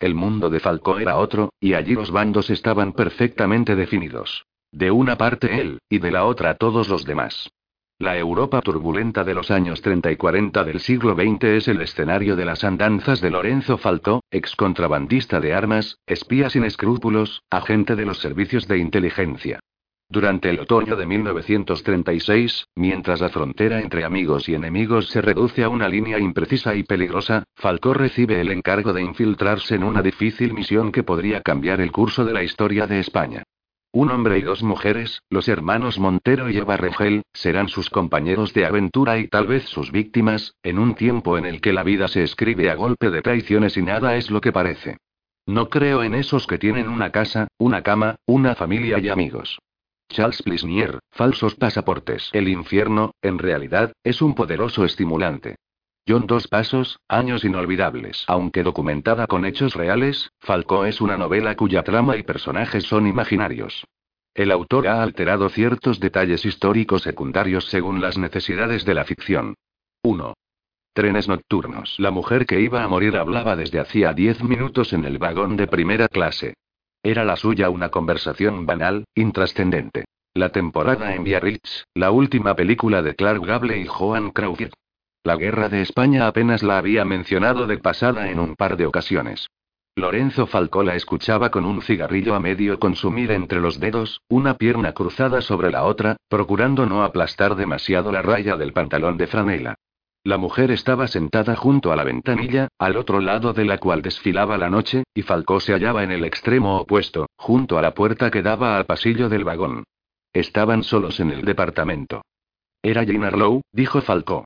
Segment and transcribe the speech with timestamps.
[0.00, 4.46] El mundo de Falco era otro, y allí los bandos estaban perfectamente definidos.
[4.72, 7.50] De una parte él, y de la otra todos los demás.
[7.98, 12.34] La Europa turbulenta de los años 30 y 40 del siglo XX es el escenario
[12.34, 18.06] de las andanzas de Lorenzo Falcó, ex contrabandista de armas, espía sin escrúpulos, agente de
[18.06, 19.60] los servicios de inteligencia.
[20.12, 25.68] Durante el otoño de 1936, mientras la frontera entre amigos y enemigos se reduce a
[25.68, 30.90] una línea imprecisa y peligrosa, Falcó recibe el encargo de infiltrarse en una difícil misión
[30.90, 33.44] que podría cambiar el curso de la historia de España.
[33.92, 38.66] Un hombre y dos mujeres, los hermanos Montero y Eva Regel, serán sus compañeros de
[38.66, 42.24] aventura y tal vez sus víctimas, en un tiempo en el que la vida se
[42.24, 44.96] escribe a golpe de traiciones y nada es lo que parece.
[45.46, 49.60] No creo en esos que tienen una casa, una cama, una familia y amigos.
[50.10, 52.30] Charles Plisnier, falsos pasaportes.
[52.32, 55.56] El infierno, en realidad, es un poderoso estimulante.
[56.06, 58.24] John Dos Pasos, años inolvidables.
[58.26, 63.84] Aunque documentada con hechos reales, Falco es una novela cuya trama y personajes son imaginarios.
[64.34, 69.54] El autor ha alterado ciertos detalles históricos secundarios según las necesidades de la ficción.
[70.02, 70.34] 1.
[70.92, 71.94] Trenes nocturnos.
[71.98, 75.68] La mujer que iba a morir hablaba desde hacía 10 minutos en el vagón de
[75.68, 76.54] primera clase.
[77.02, 80.04] Era la suya una conversación banal, intrascendente.
[80.34, 84.72] La temporada en Biarritz, la última película de Clark Gable y Joan Crawford.
[85.24, 89.48] La guerra de España apenas la había mencionado de pasada en un par de ocasiones.
[89.96, 94.92] Lorenzo Falcó la escuchaba con un cigarrillo a medio consumir entre los dedos, una pierna
[94.92, 99.74] cruzada sobre la otra, procurando no aplastar demasiado la raya del pantalón de franela.
[100.22, 104.58] La mujer estaba sentada junto a la ventanilla, al otro lado de la cual desfilaba
[104.58, 108.42] la noche, y Falcó se hallaba en el extremo opuesto, junto a la puerta que
[108.42, 109.84] daba al pasillo del vagón.
[110.32, 112.22] Estaban solos en el departamento.
[112.82, 114.44] Era Jean Arlow, dijo Falcó.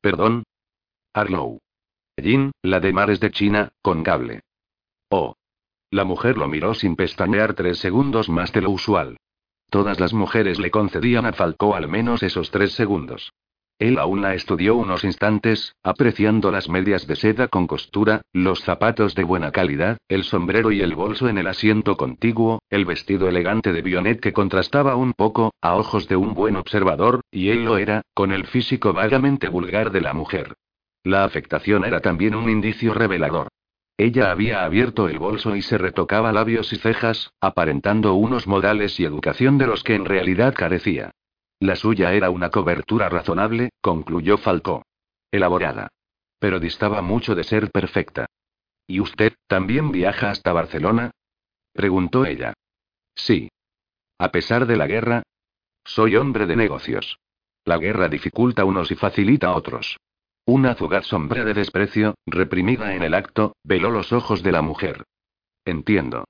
[0.00, 0.42] ¿Perdón?
[1.14, 1.58] Arlow.
[2.16, 4.40] Jean, la de mares de China, con cable.
[5.08, 5.34] Oh.
[5.90, 9.18] La mujer lo miró sin pestañear tres segundos más de lo usual.
[9.70, 13.32] Todas las mujeres le concedían a Falcó al menos esos tres segundos.
[13.78, 19.14] Él aún la estudió unos instantes, apreciando las medias de seda con costura, los zapatos
[19.14, 23.74] de buena calidad, el sombrero y el bolso en el asiento contiguo, el vestido elegante
[23.74, 27.76] de Bionet que contrastaba un poco, a ojos de un buen observador, y él lo
[27.76, 30.54] era, con el físico vagamente vulgar de la mujer.
[31.04, 33.48] La afectación era también un indicio revelador.
[33.98, 39.04] Ella había abierto el bolso y se retocaba labios y cejas, aparentando unos modales y
[39.04, 41.12] educación de los que en realidad carecía.
[41.60, 44.84] La suya era una cobertura razonable, concluyó Falcó.
[45.30, 45.88] Elaborada.
[46.38, 48.26] Pero distaba mucho de ser perfecta.
[48.86, 51.10] ¿Y usted, también viaja hasta Barcelona?
[51.72, 52.54] preguntó ella.
[53.14, 53.48] Sí.
[54.18, 55.22] A pesar de la guerra.
[55.84, 57.18] Soy hombre de negocios.
[57.64, 59.98] La guerra dificulta unos y facilita otros.
[60.44, 65.04] Una fugaz sombra de desprecio, reprimida en el acto, veló los ojos de la mujer.
[65.64, 66.26] Entiendo.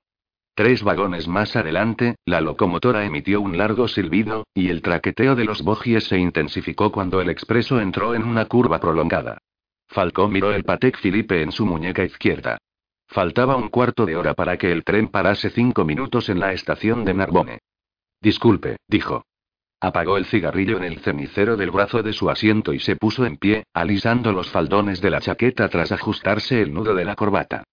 [0.57, 5.61] Tres vagones más adelante, la locomotora emitió un largo silbido, y el traqueteo de los
[5.61, 9.37] bogies se intensificó cuando el expreso entró en una curva prolongada.
[9.87, 12.57] Falcó miró el Patek Philippe en su muñeca izquierda.
[13.07, 17.05] Faltaba un cuarto de hora para que el tren parase cinco minutos en la estación
[17.05, 17.59] de Narbonne.
[18.19, 19.25] Disculpe, dijo.
[19.79, 23.37] Apagó el cigarrillo en el cenicero del brazo de su asiento y se puso en
[23.37, 27.63] pie, alisando los faldones de la chaqueta tras ajustarse el nudo de la corbata.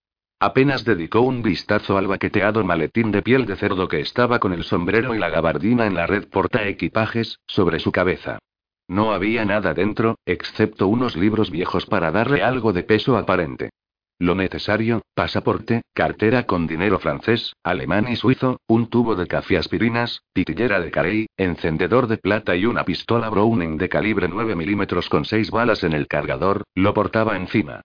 [0.45, 4.63] Apenas dedicó un vistazo al baqueteado maletín de piel de cerdo que estaba con el
[4.65, 8.41] sombrero y la gabardina en la red porta equipajes, sobre su cabeza.
[8.87, 13.71] No había nada dentro, excepto unos libros viejos para darle algo de peso aparente.
[14.19, 20.25] Lo necesario, pasaporte, cartera con dinero francés, alemán y suizo, un tubo de café aspirinas,
[20.35, 25.25] pitillera de carey, encendedor de plata y una pistola Browning de calibre 9 milímetros con
[25.25, 27.81] seis balas en el cargador, lo portaba encima.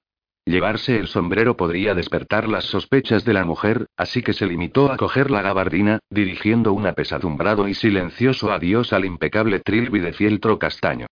[0.50, 4.98] Llevarse el sombrero podría despertar las sospechas de la mujer, así que se limitó a
[4.98, 11.06] coger la gabardina, dirigiendo un apesadumbrado y silencioso adiós al impecable trilby de fieltro castaño.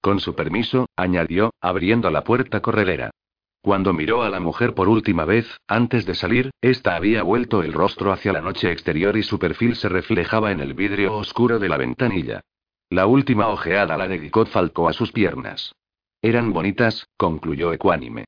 [0.00, 3.10] Con su permiso, añadió, abriendo la puerta corredera.
[3.60, 7.74] Cuando miró a la mujer por última vez, antes de salir, ésta había vuelto el
[7.74, 11.68] rostro hacia la noche exterior y su perfil se reflejaba en el vidrio oscuro de
[11.68, 12.40] la ventanilla.
[12.88, 15.74] La última ojeada la dedicó Falco a sus piernas.
[16.22, 18.24] Eran bonitas, concluyó ecuánime.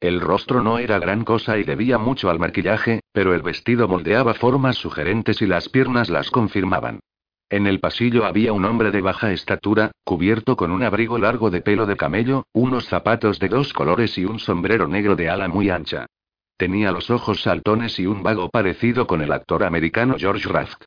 [0.00, 4.34] El rostro no era gran cosa y debía mucho al maquillaje, pero el vestido moldeaba
[4.34, 7.00] formas sugerentes y las piernas las confirmaban.
[7.48, 11.62] En el pasillo había un hombre de baja estatura, cubierto con un abrigo largo de
[11.62, 15.70] pelo de camello, unos zapatos de dos colores y un sombrero negro de ala muy
[15.70, 16.06] ancha.
[16.58, 20.84] Tenía los ojos saltones y un vago parecido con el actor americano George Raft.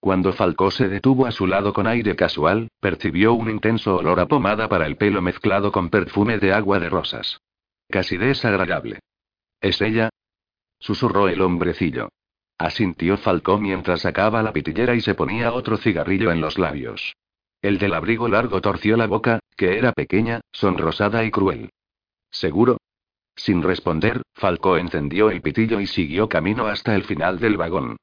[0.00, 4.26] Cuando Falcó se detuvo a su lado con aire casual, percibió un intenso olor a
[4.26, 7.40] pomada para el pelo mezclado con perfume de agua de rosas.
[7.90, 9.00] Casi desagradable.
[9.60, 10.10] ¿Es ella?
[10.78, 12.08] susurró el hombrecillo.
[12.56, 17.16] Asintió Falcó mientras sacaba la pitillera y se ponía otro cigarrillo en los labios.
[17.62, 21.70] El del abrigo largo torció la boca, que era pequeña, sonrosada y cruel.
[22.30, 22.78] ¿Seguro?
[23.34, 27.96] Sin responder, Falcó encendió el pitillo y siguió camino hasta el final del vagón.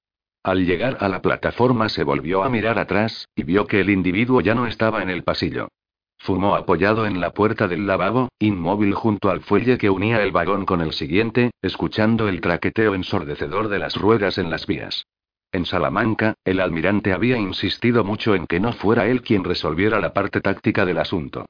[0.44, 4.42] Al llegar a la plataforma se volvió a mirar atrás, y vio que el individuo
[4.42, 5.70] ya no estaba en el pasillo.
[6.18, 10.66] Fumó apoyado en la puerta del lavabo, inmóvil junto al fuelle que unía el vagón
[10.66, 15.06] con el siguiente, escuchando el traqueteo ensordecedor de las ruedas en las vías.
[15.52, 20.14] En Salamanca, el almirante había insistido mucho en que no fuera él quien resolviera la
[20.14, 21.46] parte táctica del asunto.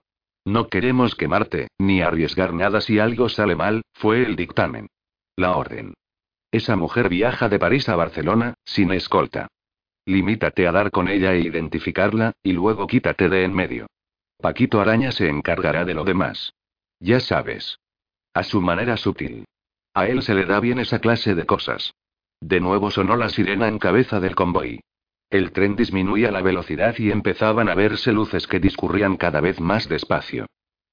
[0.46, 4.88] No queremos quemarte, ni arriesgar nada si algo sale mal, fue el dictamen.
[5.36, 5.94] La orden.
[6.52, 9.48] Esa mujer viaja de París a Barcelona, sin escolta.
[10.06, 13.88] Limítate a dar con ella e identificarla, y luego quítate de en medio.
[14.40, 16.54] Paquito Araña se encargará de lo demás.
[17.00, 17.80] Ya sabes.
[18.34, 19.46] A su manera sutil.
[19.94, 21.94] A él se le da bien esa clase de cosas.
[22.40, 24.82] De nuevo sonó la sirena en cabeza del convoy.
[25.30, 29.90] El tren disminuía la velocidad y empezaban a verse luces que discurrían cada vez más
[29.90, 30.46] despacio.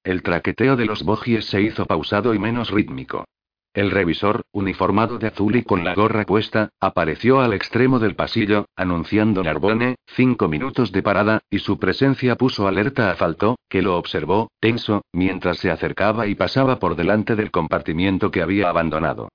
[0.03, 3.25] El traqueteo de los bogies se hizo pausado y menos rítmico.
[3.75, 8.67] El revisor, uniformado de azul y con la gorra puesta, apareció al extremo del pasillo,
[8.77, 13.97] anunciando Narbone, cinco minutos de parada, y su presencia puso alerta a Faltó, que lo
[13.97, 19.27] observó, tenso, mientras se acercaba y pasaba por delante del compartimiento que había abandonado.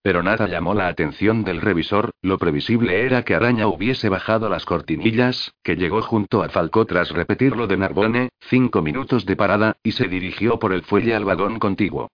[0.00, 4.64] Pero nada llamó la atención del revisor, lo previsible era que Araña hubiese bajado las
[4.64, 9.90] cortinillas, que llegó junto a Falcó tras repetirlo de Narbone, cinco minutos de parada, y
[9.90, 12.08] se dirigió por el fuelle al vagón contiguo.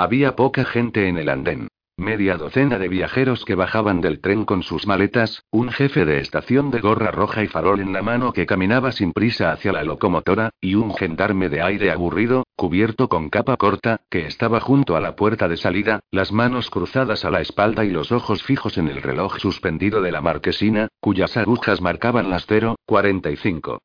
[0.00, 1.66] Había poca gente en el andén.
[1.96, 6.70] Media docena de viajeros que bajaban del tren con sus maletas, un jefe de estación
[6.70, 10.50] de gorra roja y farol en la mano que caminaba sin prisa hacia la locomotora,
[10.60, 15.16] y un gendarme de aire aburrido, cubierto con capa corta, que estaba junto a la
[15.16, 19.02] puerta de salida, las manos cruzadas a la espalda y los ojos fijos en el
[19.02, 23.78] reloj suspendido de la marquesina, cuyas agujas marcaban las 0.45.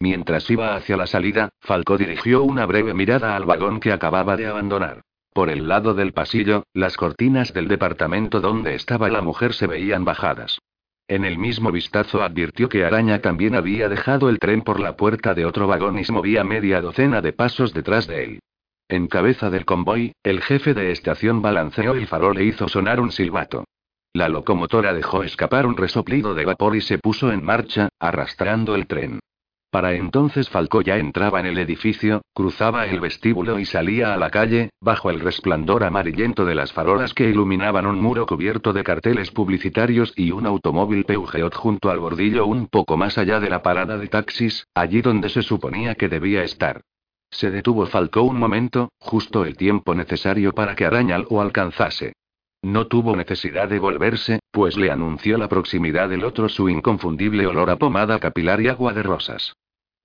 [0.00, 4.48] Mientras iba hacia la salida, Falco dirigió una breve mirada al vagón que acababa de
[4.48, 5.02] abandonar.
[5.32, 10.04] Por el lado del pasillo, las cortinas del departamento donde estaba la mujer se veían
[10.04, 10.58] bajadas.
[11.06, 15.34] En el mismo vistazo advirtió que Araña también había dejado el tren por la puerta
[15.34, 18.40] de otro vagón y se movía media docena de pasos detrás de él.
[18.88, 23.12] En cabeza del convoy, el jefe de estación balanceó el farol e hizo sonar un
[23.12, 23.64] silbato.
[24.12, 28.88] La locomotora dejó escapar un resoplido de vapor y se puso en marcha, arrastrando el
[28.88, 29.20] tren.
[29.70, 34.30] Para entonces Falcó ya entraba en el edificio, cruzaba el vestíbulo y salía a la
[34.30, 39.30] calle, bajo el resplandor amarillento de las farolas que iluminaban un muro cubierto de carteles
[39.30, 43.96] publicitarios y un automóvil Peugeot junto al bordillo un poco más allá de la parada
[43.96, 46.82] de taxis, allí donde se suponía que debía estar.
[47.30, 52.14] Se detuvo Falcó un momento, justo el tiempo necesario para que Araña lo alcanzase.
[52.62, 57.70] No tuvo necesidad de volverse, pues le anunció la proximidad del otro su inconfundible olor
[57.70, 59.54] a pomada capilar y agua de rosas.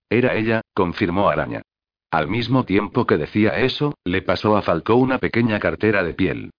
[0.10, 1.62] Era ella, confirmó Araña.
[2.12, 6.52] Al mismo tiempo que decía eso, le pasó a Falcó una pequeña cartera de piel.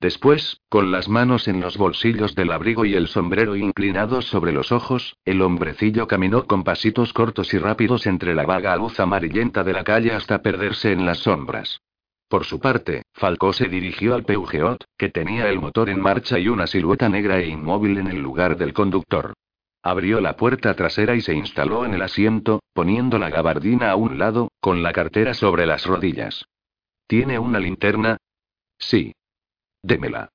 [0.00, 4.72] Después, con las manos en los bolsillos del abrigo y el sombrero inclinados sobre los
[4.72, 9.72] ojos, el hombrecillo caminó con pasitos cortos y rápidos entre la vaga luz amarillenta de
[9.72, 11.80] la calle hasta perderse en las sombras.
[12.28, 16.48] Por su parte, Falcó se dirigió al Peugeot, que tenía el motor en marcha y
[16.48, 19.34] una silueta negra e inmóvil en el lugar del conductor.
[19.82, 24.18] Abrió la puerta trasera y se instaló en el asiento, poniendo la gabardina a un
[24.18, 26.46] lado, con la cartera sobre las rodillas.
[27.06, 28.16] ¿Tiene una linterna?
[28.78, 29.12] Sí.
[29.82, 30.30] Démela.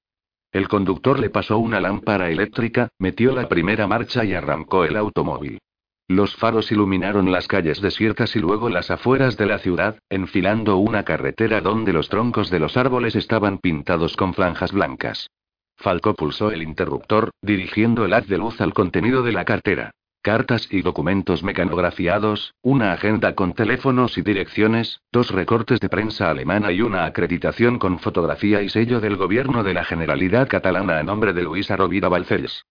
[0.52, 5.60] El conductor le pasó una lámpara eléctrica, metió la primera marcha y arrancó el automóvil.
[6.10, 11.04] Los faros iluminaron las calles desiertas y luego las afueras de la ciudad, enfilando una
[11.04, 15.30] carretera donde los troncos de los árboles estaban pintados con franjas blancas.
[15.78, 19.92] Falco pulsó el interruptor, dirigiendo el haz de luz al contenido de la cartera.
[20.24, 26.72] Cartas y documentos mecanografiados, una agenda con teléfonos y direcciones, dos recortes de prensa alemana
[26.72, 31.34] y una acreditación con fotografía y sello del gobierno de la Generalidad Catalana a nombre
[31.34, 32.66] de Luisa Rovira Balcells.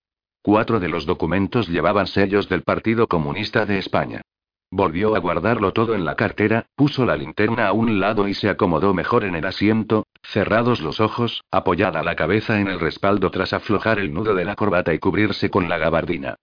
[0.51, 4.23] Cuatro de los documentos llevaban sellos del Partido Comunista de España.
[4.71, 8.49] Volvió a guardarlo todo en la cartera, puso la linterna a un lado y se
[8.49, 13.53] acomodó mejor en el asiento, cerrados los ojos, apoyada la cabeza en el respaldo tras
[13.53, 16.37] aflojar el nudo de la corbata y cubrirse con la gabardina.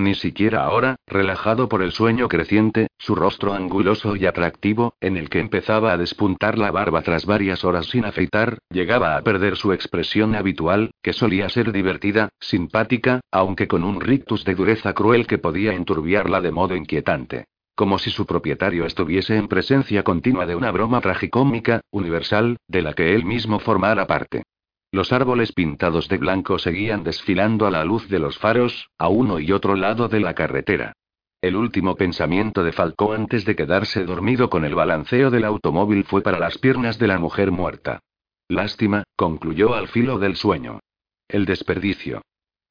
[0.00, 5.28] Ni siquiera ahora, relajado por el sueño creciente, su rostro anguloso y atractivo, en el
[5.28, 9.74] que empezaba a despuntar la barba tras varias horas sin afeitar, llegaba a perder su
[9.74, 15.36] expresión habitual, que solía ser divertida, simpática, aunque con un rictus de dureza cruel que
[15.36, 17.44] podía enturbiarla de modo inquietante.
[17.74, 22.94] Como si su propietario estuviese en presencia continua de una broma tragicómica, universal, de la
[22.94, 24.44] que él mismo formara parte.
[24.92, 29.38] Los árboles pintados de blanco seguían desfilando a la luz de los faros, a uno
[29.38, 30.94] y otro lado de la carretera.
[31.40, 36.22] El último pensamiento de Falcó antes de quedarse dormido con el balanceo del automóvil fue
[36.22, 38.00] para las piernas de la mujer muerta.
[38.48, 40.80] Lástima, concluyó al filo del sueño.
[41.28, 42.22] El desperdicio.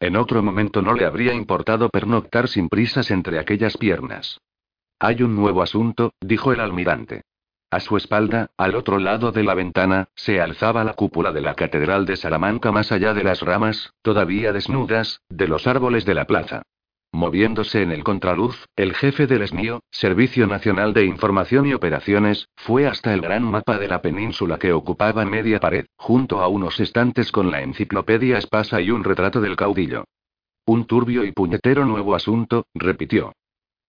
[0.01, 4.39] En otro momento no le habría importado pernoctar sin prisas entre aquellas piernas.
[4.99, 7.23] Hay un nuevo asunto, dijo el almirante.
[7.71, 11.53] A su espalda, al otro lado de la ventana, se alzaba la cúpula de la
[11.53, 16.25] Catedral de Salamanca más allá de las ramas, todavía desnudas, de los árboles de la
[16.25, 16.63] plaza.
[17.11, 22.87] Moviéndose en el contraluz, el jefe del SNIO, Servicio Nacional de Información y Operaciones, fue
[22.87, 27.31] hasta el gran mapa de la península que ocupaba media pared, junto a unos estantes
[27.31, 30.05] con la enciclopedia espasa y un retrato del caudillo.
[30.65, 33.33] Un turbio y puñetero nuevo asunto, repitió.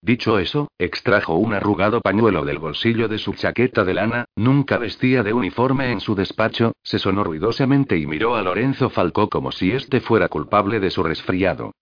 [0.02, 5.23] Dicho eso, extrajo un arrugado pañuelo del bolsillo de su chaqueta de lana, nunca vestía
[5.23, 9.73] de uniforme en su despacho, se sonó ruidosamente y miró a Lorenzo Falcó como si
[9.73, 11.73] éste fuera culpable de su resfriado.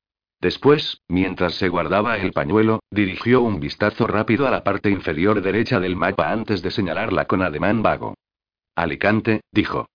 [0.40, 5.78] Después, mientras se guardaba el pañuelo, dirigió un vistazo rápido a la parte inferior derecha
[5.78, 8.14] del mapa antes de señalarla con ademán vago.
[8.74, 9.86] Alicante, dijo.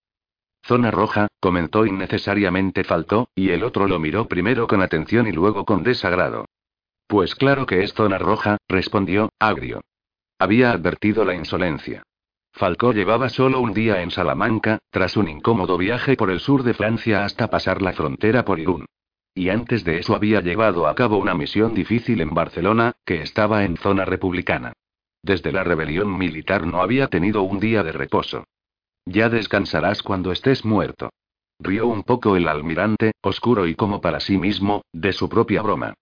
[0.65, 5.65] Zona roja, comentó innecesariamente Falcó, y el otro lo miró primero con atención y luego
[5.65, 6.45] con desagrado.
[7.07, 9.81] Pues claro que es zona roja, respondió, agrio.
[10.39, 12.03] Había advertido la insolencia.
[12.51, 16.73] Falcó llevaba solo un día en Salamanca, tras un incómodo viaje por el sur de
[16.73, 18.85] Francia hasta pasar la frontera por Irún.
[19.33, 23.63] Y antes de eso había llevado a cabo una misión difícil en Barcelona, que estaba
[23.63, 24.73] en zona republicana.
[25.23, 28.43] Desde la rebelión militar no había tenido un día de reposo.
[29.05, 31.09] Ya descansarás cuando estés muerto.
[31.59, 35.93] Rió un poco el almirante, oscuro y como para sí mismo, de su propia broma.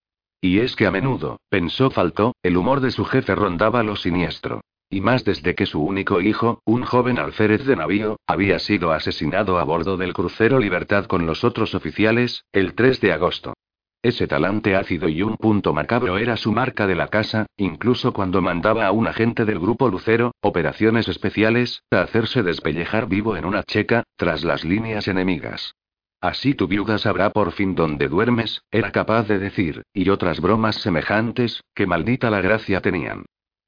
[0.43, 4.61] Y es que a menudo, pensó Faltó, el humor de su jefe rondaba lo siniestro.
[4.89, 9.59] Y más desde que su único hijo, un joven alférez de navío, había sido asesinado
[9.59, 13.53] a bordo del crucero Libertad con los otros oficiales, el 3 de agosto.
[14.01, 18.41] Ese talante ácido y un punto macabro era su marca de la casa, incluso cuando
[18.41, 23.61] mandaba a un agente del grupo Lucero, operaciones especiales, a hacerse despellejar vivo en una
[23.61, 25.75] checa, tras las líneas enemigas.
[26.21, 30.75] Así tu viuda sabrá por fin dónde duermes, era capaz de decir, y otras bromas
[30.75, 33.25] semejantes, que maldita la gracia tenían.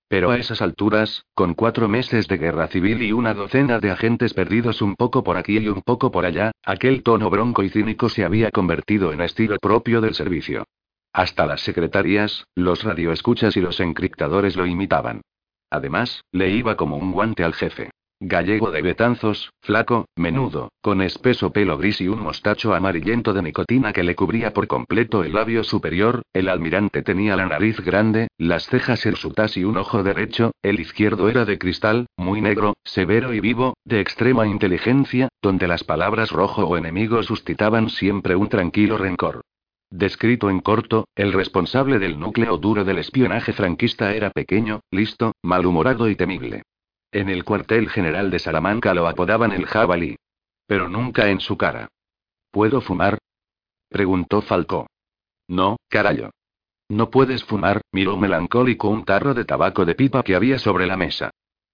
[0.08, 4.36] Pero a esas alturas, con cuatro meses de guerra civil y una docena de agentes
[4.36, 8.08] perdidos un poco por aquí y un poco por allá, aquel tono bronco y cínico
[8.10, 10.66] se había convertido en estilo propio del servicio.
[11.12, 15.22] Hasta las secretarias, los radioescuchas y los encriptadores lo imitaban.
[15.72, 17.90] Además, le iba como un guante al jefe.
[18.26, 23.92] Gallego de Betanzos, flaco, menudo, con espeso pelo gris y un mostacho amarillento de nicotina
[23.92, 28.68] que le cubría por completo el labio superior, el almirante tenía la nariz grande, las
[28.68, 33.42] cejas hirsutas y un ojo derecho, el izquierdo era de cristal, muy negro, severo y
[33.42, 39.42] vivo, de extrema inteligencia, donde las palabras rojo o enemigo suscitaban siempre un tranquilo rencor.
[39.92, 46.10] Descrito en corto, el responsable del núcleo duro del espionaje franquista era pequeño, listo, malhumorado
[46.10, 46.64] y temible.
[47.14, 50.16] En el cuartel general de Salamanca lo apodaban el jabalí.
[50.66, 51.90] Pero nunca en su cara.
[52.50, 53.20] ¿Puedo fumar?
[53.88, 54.88] preguntó Falcó.
[55.48, 56.32] No, carayo.
[56.90, 60.98] No puedes fumar, miró melancólico un tarro de tabaco de pipa que había sobre la
[60.98, 61.30] mesa.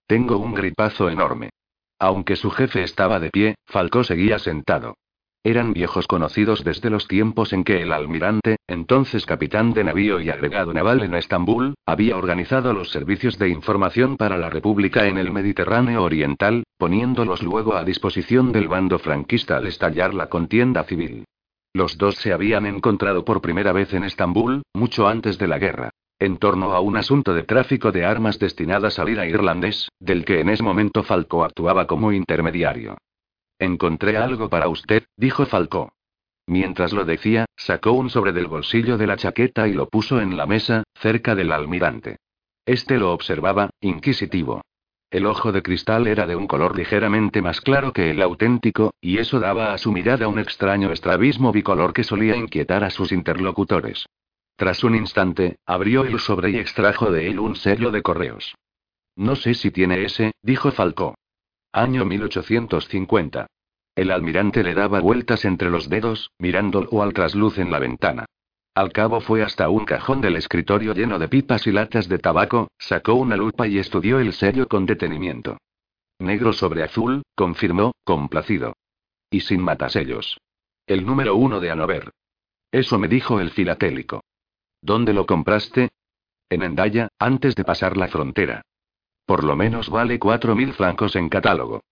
[0.07, 1.51] Tengo un gripazo enorme.
[1.99, 4.95] Aunque su jefe estaba de pie, Falcó seguía sentado.
[5.43, 10.29] Eran viejos conocidos desde los tiempos en que el almirante, entonces capitán de navío y
[10.29, 15.31] agregado naval en Estambul, había organizado los servicios de información para la República en el
[15.31, 21.23] Mediterráneo Oriental, poniéndolos luego a disposición del bando franquista al estallar la contienda civil.
[21.73, 25.91] Los dos se habían encontrado por primera vez en Estambul, mucho antes de la guerra.
[26.19, 30.41] En torno a un asunto de tráfico de armas destinadas al IRA irlandés, del que
[30.41, 32.97] en ese momento Falco actuaba como intermediario.
[33.59, 35.91] Encontré algo para usted, dijo Falcó.
[36.47, 40.37] Mientras lo decía, sacó un sobre del bolsillo de la chaqueta y lo puso en
[40.37, 42.17] la mesa, cerca del almirante.
[42.65, 44.61] Este lo observaba, inquisitivo.
[45.11, 49.17] El ojo de cristal era de un color ligeramente más claro que el auténtico, y
[49.17, 54.05] eso daba a su mirada un extraño estrabismo bicolor que solía inquietar a sus interlocutores.
[54.55, 58.55] Tras un instante, abrió el sobre y extrajo de él un sello de correos.
[59.15, 61.15] No sé si tiene ese, dijo Falcó.
[61.71, 63.45] Año 1850.
[63.95, 68.25] El almirante le daba vueltas entre los dedos, mirándolo al trasluz en la ventana.
[68.73, 72.69] Al cabo fue hasta un cajón del escritorio lleno de pipas y latas de tabaco,
[72.79, 75.59] sacó una lupa y estudió el sello con detenimiento.
[76.17, 78.75] Negro sobre azul, confirmó, complacido.
[79.29, 80.39] Y sin matasellos.
[80.87, 82.09] El número uno de Hanover.
[82.71, 84.23] Eso me dijo el filatélico.
[84.81, 85.89] ¿Dónde lo compraste?
[86.49, 88.63] En Endaya, antes de pasar la frontera.
[89.29, 91.83] Por lo menos vale cuatro mil francos en catálogo.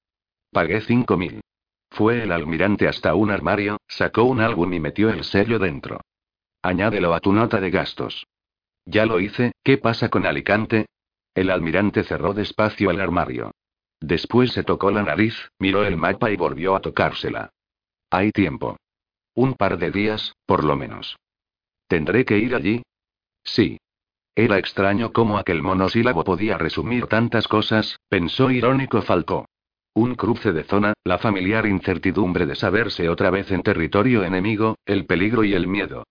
[0.51, 1.39] Pagué cinco mil.
[1.91, 6.01] Fue el almirante hasta un armario, sacó un álbum y metió el sello dentro.
[6.63, 8.25] Añádelo a tu nota de gastos.
[8.85, 10.87] Ya lo hice, ¿qué pasa con Alicante?
[11.35, 13.51] El almirante cerró despacio el armario.
[13.99, 17.51] Después se tocó la nariz, miró el mapa y volvió a tocársela.
[18.09, 18.77] Hay tiempo.
[19.35, 21.15] Un par de días, por lo menos.
[21.87, 22.81] ¿Tendré que ir allí?
[23.43, 23.77] Sí.
[24.37, 29.47] Era extraño cómo aquel monosílabo podía resumir tantas cosas, pensó irónico Falcó.
[29.95, 35.07] Un cruce de zona, la familiar incertidumbre de saberse otra vez en territorio enemigo, el
[35.07, 36.03] peligro y el miedo.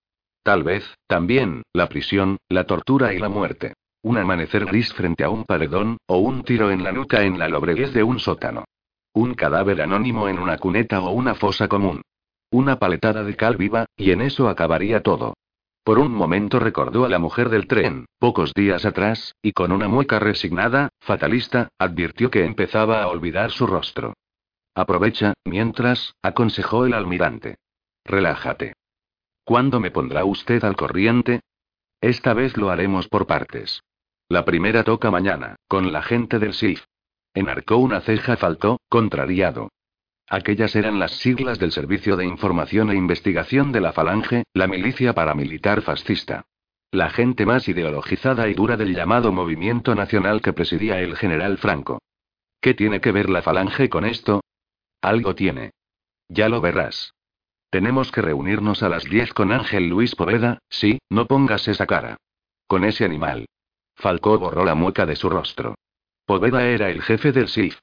[0.43, 3.75] Tal vez, también, la prisión, la tortura y la muerte.
[4.03, 7.47] Un amanecer gris frente a un paredón, o un tiro en la nuca en la
[7.49, 8.65] lobreguez de un sótano.
[9.13, 12.03] Un cadáver anónimo en una cuneta o una fosa común.
[12.51, 15.35] Una paletada de cal viva, y en eso acabaría todo.
[15.87, 19.87] Por un momento recordó a la mujer del tren, pocos días atrás, y con una
[19.87, 24.15] mueca resignada, fatalista, advirtió que empezaba a olvidar su rostro.
[24.75, 27.59] Aprovecha, mientras, aconsejó el almirante.
[28.05, 28.73] Relájate.
[29.45, 31.43] ¿Cuándo me pondrá usted al corriente?
[32.01, 33.81] Esta vez lo haremos por partes.
[34.29, 36.83] La primera toca mañana, con la gente del SIF.
[37.33, 39.69] Enarcó una ceja faltó, contrariado.
[40.29, 45.13] Aquellas eran las siglas del Servicio de Información e Investigación de la Falange, la milicia
[45.13, 46.47] paramilitar fascista.
[46.91, 52.01] La gente más ideologizada y dura del llamado movimiento nacional que presidía el general Franco.
[52.61, 54.41] ¿Qué tiene que ver la Falange con esto?
[55.01, 55.71] Algo tiene.
[56.29, 57.15] Ya lo verás.
[57.71, 62.17] Tenemos que reunirnos a las 10 con Ángel Luis Poveda, sí, no pongas esa cara.
[62.67, 63.47] Con ese animal.
[63.95, 65.77] Falcó borró la mueca de su rostro.
[66.25, 67.79] Poveda era el jefe del SIF.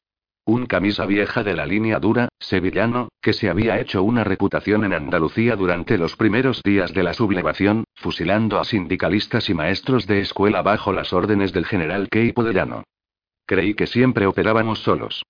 [0.46, 4.94] Un camisa vieja de la línea dura, sevillano, que se había hecho una reputación en
[4.94, 10.62] Andalucía durante los primeros días de la sublevación, fusilando a sindicalistas y maestros de escuela
[10.62, 12.84] bajo las órdenes del general Keipo de Llano.
[13.46, 15.24] Creí que siempre operábamos solos.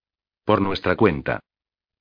[0.46, 1.42] Por nuestra cuenta.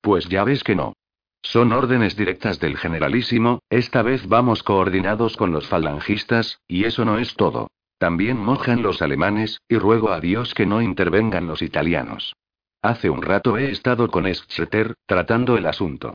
[0.01, 0.95] Pues ya ves que no.
[1.43, 7.19] Son órdenes directas del generalísimo, esta vez vamos coordinados con los falangistas, y eso no
[7.19, 7.69] es todo.
[7.99, 12.35] También mojan los alemanes, y ruego a Dios que no intervengan los italianos.
[12.83, 16.15] Hace un rato he estado con Schetter, tratando el asunto.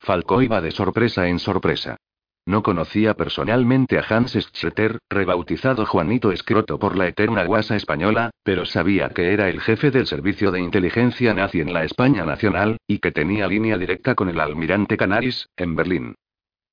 [0.00, 1.96] Falco iba de sorpresa en sorpresa.
[2.44, 8.64] No conocía personalmente a Hans Schetter, rebautizado Juanito Escroto por la eterna guasa española, pero
[8.64, 12.98] sabía que era el jefe del servicio de inteligencia nazi en la España nacional, y
[12.98, 16.14] que tenía línea directa con el almirante Canaris, en Berlín.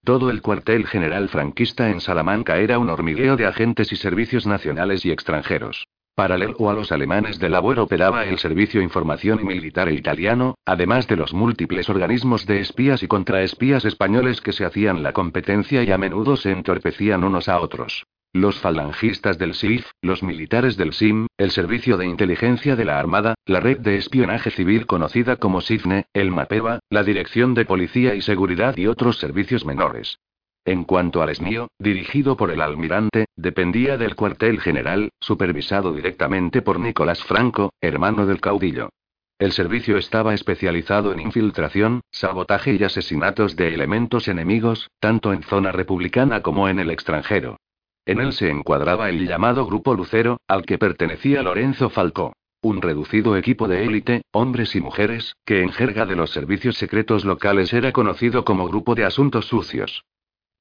[0.03, 5.05] Todo el cuartel general franquista en Salamanca era un hormigueo de agentes y servicios nacionales
[5.05, 5.86] y extranjeros.
[6.15, 11.17] Paralelo a los alemanes de labor operaba el Servicio Información y Militar Italiano, además de
[11.17, 15.97] los múltiples organismos de espías y contraespías españoles que se hacían la competencia y a
[15.97, 18.06] menudo se entorpecían unos a otros.
[18.32, 23.36] Los falangistas del SIF, los militares del SIM, el Servicio de Inteligencia de la Armada,
[23.45, 28.21] la red de espionaje civil conocida como SIFNE, el MAPEVA, la Dirección de Policía y
[28.21, 30.19] Seguridad y otros servicios menores.
[30.65, 36.80] En cuanto al esmío, dirigido por el almirante, dependía del cuartel general, supervisado directamente por
[36.80, 38.89] Nicolás Franco, hermano del caudillo.
[39.38, 45.71] El servicio estaba especializado en infiltración, sabotaje y asesinatos de elementos enemigos, tanto en zona
[45.71, 47.58] republicana como en el extranjero.
[48.08, 52.34] En él se encuadraba el llamado Grupo Lucero, al que pertenecía Lorenzo Falcó.
[52.62, 57.23] Un reducido equipo de élite, hombres y mujeres, que en jerga de los servicios secretos
[57.23, 60.04] locales era conocido como Grupo de Asuntos Sucios.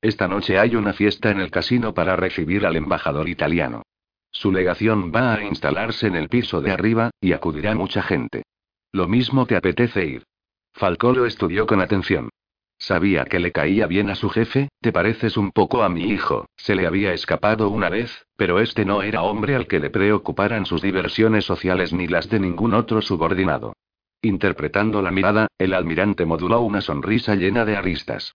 [0.05, 3.85] Esta noche hay una fiesta en el casino para recibir al embajador italiano.
[4.31, 8.43] Su legación va a instalarse en el piso de arriba, y acudirá mucha gente.
[8.93, 10.25] Lo mismo te apetece ir.
[10.75, 12.29] Falcó lo estudió con atención.
[12.77, 16.51] Sabía que le caía bien a su jefe, te pareces un poco a mi hijo,
[16.55, 20.67] se le había escapado una vez, pero este no era hombre al que le preocuparan
[20.67, 23.73] sus diversiones sociales ni las de ningún otro subordinado.
[24.21, 28.35] Interpretando la mirada, el almirante moduló una sonrisa llena de aristas.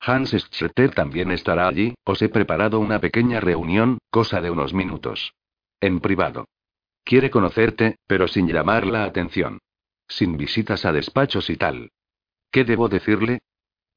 [0.00, 5.34] Hans Schetter también estará allí, os he preparado una pequeña reunión, cosa de unos minutos.
[5.78, 6.46] En privado.
[7.04, 9.58] Quiere conocerte, pero sin llamar la atención.
[10.08, 11.90] Sin visitas a despachos y tal.
[12.50, 13.40] ¿Qué debo decirle?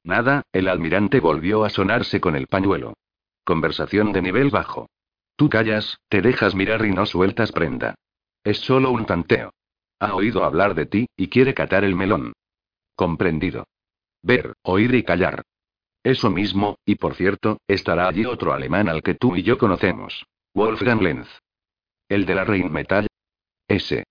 [0.04, 2.94] Nada, el almirante volvió a sonarse con el pañuelo.
[3.42, 4.90] Conversación de nivel bajo.
[5.36, 7.94] Tú callas, te dejas mirar y no sueltas prenda.
[8.44, 9.54] Es solo un tanteo.
[10.00, 12.34] Ha oído hablar de ti, y quiere catar el melón.
[12.94, 13.66] Comprendido.
[14.22, 15.42] Ver, oír y callar.
[16.04, 20.26] Eso mismo, y por cierto, estará allí otro alemán al que tú y yo conocemos.
[20.54, 21.28] Wolfgang Lenz.
[22.08, 23.06] El de la Rheinmetall.
[23.66, 24.04] Ese.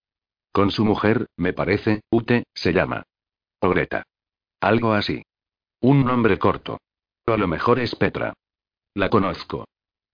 [0.51, 3.03] Con su mujer, me parece, Ute, se llama.
[3.60, 4.03] O Greta.
[4.60, 5.21] Algo así.
[5.82, 6.79] Un nombre corto.
[7.27, 8.34] A lo mejor es Petra.
[8.95, 9.65] La conozco.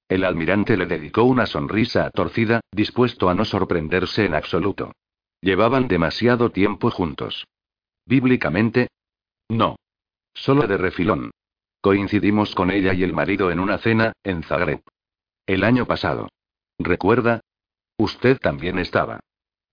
[0.09, 4.91] El almirante le dedicó una sonrisa torcida, dispuesto a no sorprenderse en absoluto.
[5.39, 7.47] Llevaban demasiado tiempo juntos.
[8.05, 8.89] Bíblicamente.
[9.47, 9.77] No.
[10.33, 11.31] Solo de refilón.
[11.81, 14.81] Coincidimos con ella y el marido en una cena, en Zagreb.
[15.45, 16.27] El año pasado.
[16.77, 17.39] ¿Recuerda?
[17.97, 19.21] Usted también estaba.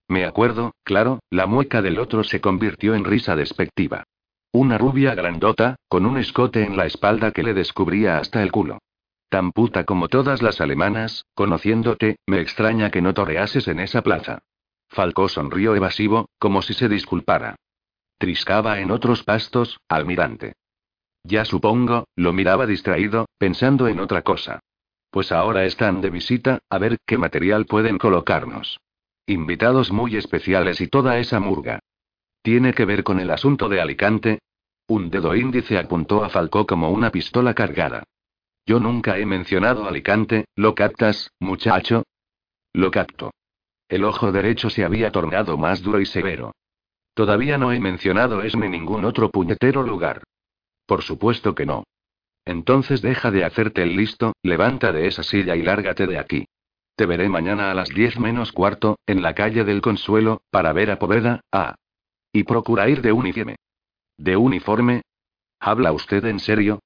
[0.09, 4.05] Me acuerdo, claro, la mueca del otro se convirtió en risa despectiva.
[4.53, 8.79] Una rubia grandota, con un escote en la espalda que le descubría hasta el culo.
[9.29, 14.39] Tan puta como todas las alemanas, conociéndote, me extraña que no torreases en esa plaza.
[14.89, 17.57] Falcó sonrió evasivo, como si se disculpara.
[18.19, 20.55] Triscaba en otros pastos, almirante.
[21.29, 24.61] Ya supongo, lo miraba distraído, pensando en otra cosa.
[25.11, 28.79] Pues ahora están de visita, a ver qué material pueden colocarnos.
[29.27, 31.81] Invitados muy especiales y toda esa murga.
[32.43, 34.39] ¿Tiene que ver con el asunto de Alicante?
[34.87, 38.05] Un dedo índice apuntó a Falcó como una pistola cargada.
[38.65, 42.05] Yo nunca he mencionado Alicante, ¿lo captas, muchacho?
[42.73, 43.33] Lo capto.
[43.89, 46.53] El ojo derecho se había tornado más duro y severo.
[47.15, 50.23] Todavía no he mencionado es ni ningún otro puñetero lugar.
[50.87, 51.85] Por supuesto que no.
[52.45, 56.47] Entonces deja de hacerte el listo, levanta de esa silla y lárgate de aquí.
[56.95, 60.91] Te veré mañana a las diez menos cuarto, en la calle del Consuelo, para ver
[60.91, 61.75] a Poveda, ah.
[62.33, 63.57] Y procura ir de uniforme.
[64.17, 65.03] ¿De uniforme?
[65.59, 66.81] ¿Habla usted en serio?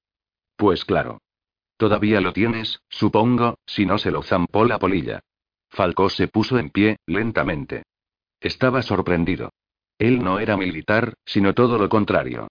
[0.57, 1.21] Pues claro.
[1.77, 5.21] Todavía lo tienes, supongo, si no se lo zampó la polilla.
[5.69, 7.83] Falcó se puso en pie, lentamente.
[8.39, 9.51] Estaba sorprendido.
[9.97, 12.49] Él no era militar, sino todo lo contrario.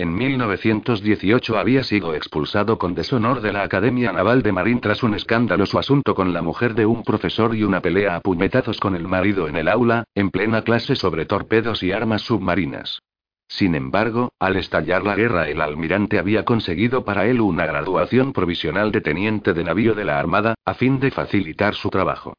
[0.00, 5.12] En 1918 había sido expulsado con deshonor de la Academia Naval de Marín tras un
[5.12, 9.06] escandaloso asunto con la mujer de un profesor y una pelea a puñetazos con el
[9.06, 13.02] marido en el aula, en plena clase sobre torpedos y armas submarinas.
[13.46, 18.92] Sin embargo, al estallar la guerra el almirante había conseguido para él una graduación provisional
[18.92, 22.32] de teniente de navío de la Armada, a fin de facilitar su trabajo.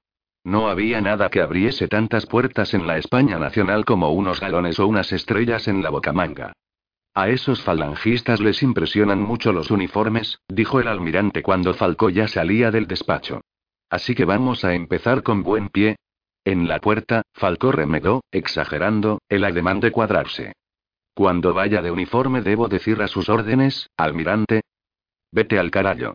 [0.43, 4.87] No había nada que abriese tantas puertas en la España nacional como unos galones o
[4.87, 6.53] unas estrellas en la bocamanga.
[7.13, 12.71] A esos falangistas les impresionan mucho los uniformes, dijo el almirante cuando Falcó ya salía
[12.71, 13.41] del despacho.
[13.89, 15.97] Así que vamos a empezar con buen pie.
[16.45, 20.53] En la puerta, Falcó remedó, exagerando, el ademán de cuadrarse.
[21.13, 24.61] Cuando vaya de uniforme debo decir a sus órdenes, almirante.
[25.33, 26.13] Vete al carajo.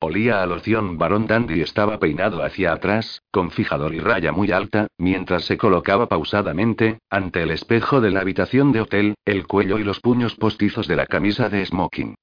[0.00, 4.86] Olía a loción varón Dandy estaba peinado hacia atrás, con fijador y raya muy alta,
[4.96, 9.82] mientras se colocaba pausadamente, ante el espejo de la habitación de hotel, el cuello y
[9.82, 12.14] los puños postizos de la camisa de smoking.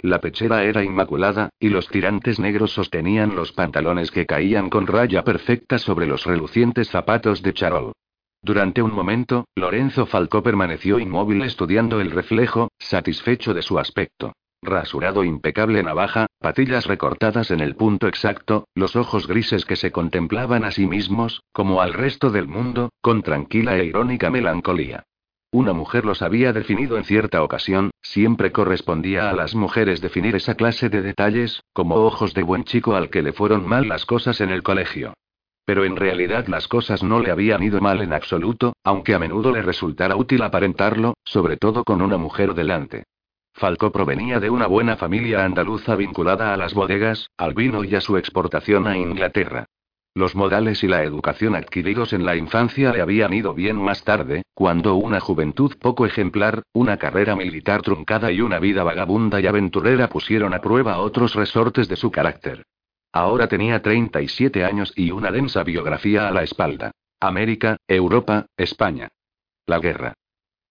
[0.00, 5.24] La pechera era inmaculada, y los tirantes negros sostenían los pantalones que caían con raya
[5.24, 7.92] perfecta sobre los relucientes zapatos de charol.
[8.42, 14.34] Durante un momento, Lorenzo Falcó permaneció inmóvil estudiando el reflejo, satisfecho de su aspecto.
[14.64, 20.62] Rasurado impecable navaja, patillas recortadas en el punto exacto, los ojos grises que se contemplaban
[20.62, 25.02] a sí mismos, como al resto del mundo, con tranquila e irónica melancolía.
[25.50, 30.54] Una mujer los había definido en cierta ocasión, siempre correspondía a las mujeres definir esa
[30.54, 34.40] clase de detalles, como ojos de buen chico al que le fueron mal las cosas
[34.40, 35.12] en el colegio.
[35.64, 39.50] Pero en realidad las cosas no le habían ido mal en absoluto, aunque a menudo
[39.50, 43.04] le resultara útil aparentarlo, sobre todo con una mujer delante.
[43.54, 48.00] Falco provenía de una buena familia andaluza vinculada a las bodegas, al vino y a
[48.00, 49.66] su exportación a Inglaterra.
[50.14, 54.42] Los modales y la educación adquiridos en la infancia le habían ido bien más tarde,
[54.52, 60.08] cuando una juventud poco ejemplar, una carrera militar truncada y una vida vagabunda y aventurera
[60.08, 62.64] pusieron a prueba otros resortes de su carácter.
[63.10, 66.92] Ahora tenía 37 años y una densa biografía a la espalda.
[67.20, 69.08] América, Europa, España.
[69.66, 70.14] La guerra.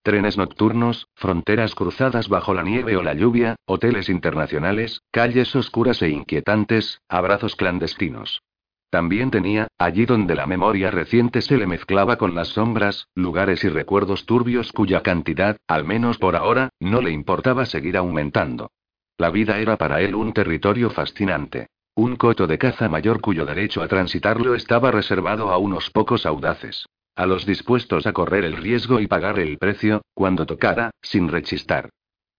[0.04, 6.10] Trenes nocturnos, fronteras cruzadas bajo la nieve o la lluvia, hoteles internacionales, calles oscuras e
[6.10, 8.42] inquietantes, abrazos clandestinos.
[8.90, 13.70] También tenía, allí donde la memoria reciente se le mezclaba con las sombras, lugares y
[13.70, 18.72] recuerdos turbios cuya cantidad, al menos por ahora, no le importaba seguir aumentando.
[19.18, 21.68] La vida era para él un territorio fascinante.
[21.94, 26.88] Un coto de caza mayor cuyo derecho a transitarlo estaba reservado a unos pocos audaces.
[27.16, 31.90] A los dispuestos a correr el riesgo y pagar el precio, cuando tocara, sin rechistar.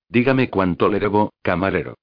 [0.09, 1.95] Dígame cuánto le debo, camarero.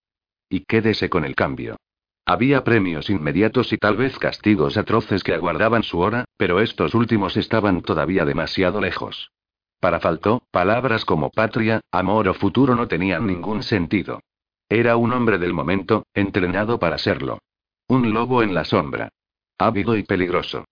[0.50, 1.78] Y quédese con el cambio.
[2.26, 7.38] Había premios inmediatos y tal vez castigos atroces que aguardaban su hora, pero estos últimos
[7.38, 9.32] estaban todavía demasiado lejos.
[9.80, 14.22] Para Falcó, palabras como patria, amor o futuro no tenían ningún sentido.
[14.68, 17.40] Era un hombre del momento, entrenado para serlo.
[17.88, 19.10] Un lobo en la sombra.
[19.58, 20.66] Ávido y peligroso.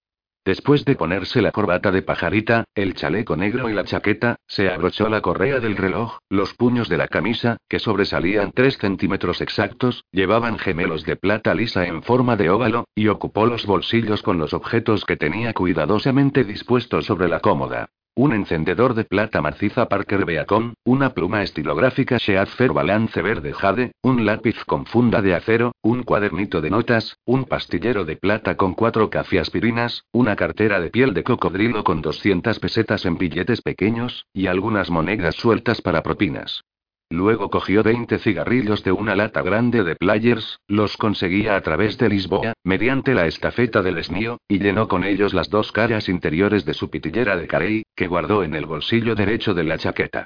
[0.48, 5.10] Después de ponerse la corbata de pajarita, el chaleco negro y la chaqueta, se abrochó
[5.10, 10.58] la correa del reloj, los puños de la camisa, que sobresalían tres centímetros exactos, llevaban
[10.58, 15.04] gemelos de plata lisa en forma de óvalo, y ocupó los bolsillos con los objetos
[15.04, 17.90] que tenía cuidadosamente dispuestos sobre la cómoda.
[18.18, 24.26] Un encendedor de plata maciza Parker Beacon, una pluma estilográfica Sheaffer Balance verde jade, un
[24.26, 29.12] lápiz con funda de acero, un cuadernito de notas, un pastillero de plata con cuatro
[29.12, 34.90] cafiaspirinas, una cartera de piel de cocodrilo con 200 pesetas en billetes pequeños, y algunas
[34.90, 36.64] monedas sueltas para propinas.
[37.10, 42.10] Luego cogió 20 cigarrillos de una lata grande de players, los conseguía a través de
[42.10, 46.74] Lisboa, mediante la estafeta del esnío, y llenó con ellos las dos caras interiores de
[46.74, 50.26] su pitillera de carey, que guardó en el bolsillo derecho de la chaqueta.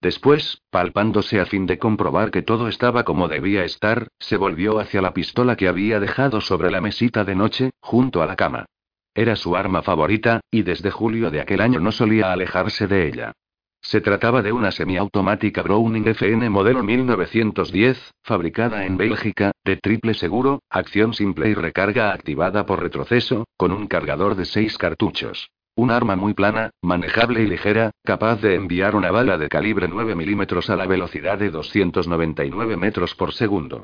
[0.00, 5.02] Después, palpándose a fin de comprobar que todo estaba como debía estar, se volvió hacia
[5.02, 8.64] la pistola que había dejado sobre la mesita de noche, junto a la cama.
[9.14, 13.32] Era su arma favorita, y desde julio de aquel año no solía alejarse de ella.
[13.82, 20.62] Se trataba de una semiautomática Browning FN modelo 1910, fabricada en Bélgica, de triple seguro,
[20.70, 25.50] acción simple y recarga activada por retroceso, con un cargador de seis cartuchos.
[25.74, 30.14] Un arma muy plana, manejable y ligera, capaz de enviar una bala de calibre 9
[30.14, 33.82] milímetros a la velocidad de 299 metros por segundo.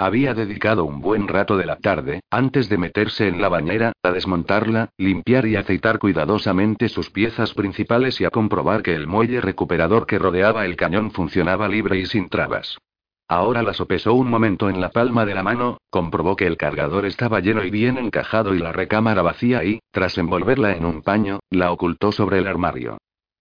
[0.00, 4.12] Había dedicado un buen rato de la tarde, antes de meterse en la bañera, a
[4.12, 10.06] desmontarla, limpiar y aceitar cuidadosamente sus piezas principales y a comprobar que el muelle recuperador
[10.06, 12.78] que rodeaba el cañón funcionaba libre y sin trabas.
[13.26, 17.04] Ahora la sopesó un momento en la palma de la mano, comprobó que el cargador
[17.04, 21.40] estaba lleno y bien encajado y la recámara vacía y, tras envolverla en un paño,
[21.50, 22.98] la ocultó sobre el armario.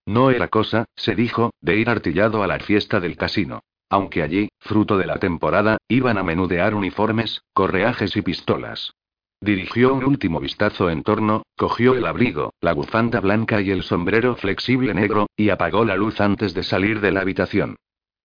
[0.07, 3.61] No era cosa, se dijo, de ir artillado a la fiesta del casino.
[3.89, 8.93] Aunque allí, fruto de la temporada, iban a menudear uniformes, correajes y pistolas.
[9.39, 14.35] Dirigió un último vistazo en torno, cogió el abrigo, la bufanda blanca y el sombrero
[14.35, 17.75] flexible negro, y apagó la luz antes de salir de la habitación.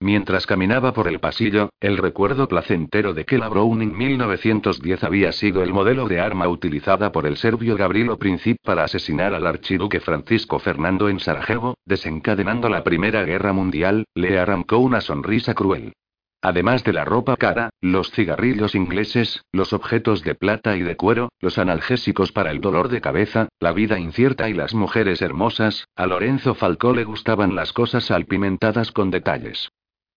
[0.02, 5.62] Mientras caminaba por el pasillo, el recuerdo placentero de que la Browning 1910 había sido
[5.62, 10.58] el modelo de arma utilizada por el serbio Gabrilo Princip para asesinar al archiduque Francisco
[10.58, 15.92] Fernando en Sarajevo, desencadenando la Primera Guerra Mundial, le arrancó una sonrisa cruel.
[16.40, 21.28] Además de la ropa cara, los cigarrillos ingleses, los objetos de plata y de cuero,
[21.38, 26.08] los analgésicos para el dolor de cabeza, la vida incierta y las mujeres hermosas, a
[26.08, 29.70] Lorenzo Falcó le gustaban las cosas salpimentadas con detalles.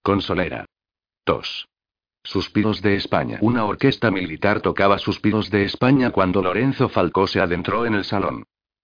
[0.06, 0.68] Consolera.
[1.26, 1.68] 2.
[2.24, 3.40] Suspiros de España.
[3.42, 8.44] Una orquesta militar tocaba Suspiros de España cuando Lorenzo Falcó se adentró en el salón.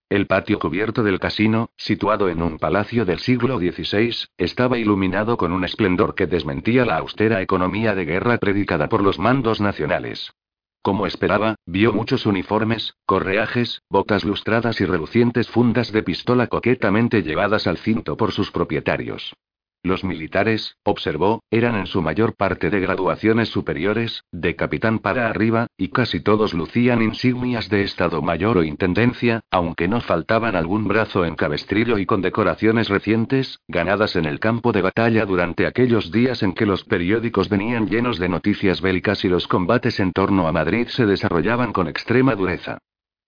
[0.10, 5.52] El patio cubierto del casino, situado en un palacio del siglo XVI, estaba iluminado con
[5.52, 10.34] un esplendor que desmentía la austera economía de guerra predicada por los mandos nacionales.
[10.82, 17.68] Como esperaba, vio muchos uniformes, correajes, botas lustradas y relucientes fundas de pistola coquetamente llevadas
[17.68, 19.36] al cinto por sus propietarios.
[19.84, 25.66] Los militares, observó, eran en su mayor parte de graduaciones superiores, de capitán para arriba,
[25.76, 31.26] y casi todos lucían insignias de Estado Mayor o Intendencia, aunque no faltaban algún brazo
[31.26, 36.44] en cabestrillo y con decoraciones recientes, ganadas en el campo de batalla durante aquellos días
[36.44, 40.52] en que los periódicos venían llenos de noticias bélicas y los combates en torno a
[40.52, 42.78] Madrid se desarrollaban con extrema dureza.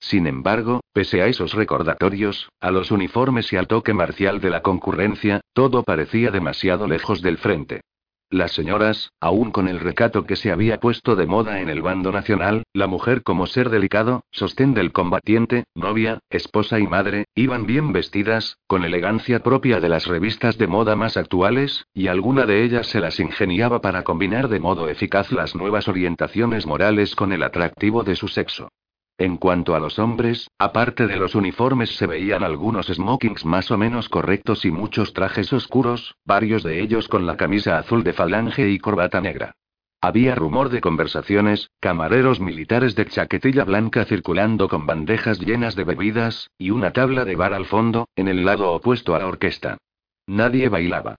[0.04, 4.62] Sin embargo, pese a esos recordatorios, a los uniformes y al toque marcial de la
[4.62, 7.80] concurrencia, todo parecía demasiado lejos del frente.
[8.30, 12.12] Las señoras, aún con el recato que se había puesto de moda en el bando
[12.12, 17.94] nacional, la mujer como ser delicado, sostén del combatiente, novia, esposa y madre, iban bien
[17.94, 22.88] vestidas, con elegancia propia de las revistas de moda más actuales, y alguna de ellas
[22.88, 28.04] se las ingeniaba para combinar de modo eficaz las nuevas orientaciones morales con el atractivo
[28.04, 28.68] de su sexo.
[29.24, 33.78] En cuanto a los hombres, aparte de los uniformes se veían algunos smokings más o
[33.78, 38.68] menos correctos y muchos trajes oscuros, varios de ellos con la camisa azul de falange
[38.70, 39.54] y corbata negra.
[40.02, 46.50] Había rumor de conversaciones, camareros militares de chaquetilla blanca circulando con bandejas llenas de bebidas,
[46.58, 49.78] y una tabla de bar al fondo, en el lado opuesto a la orquesta.
[50.28, 51.16] Nadie bailaba.